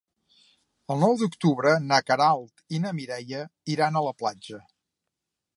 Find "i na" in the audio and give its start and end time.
2.79-2.97